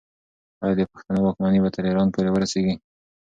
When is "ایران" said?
1.89-2.07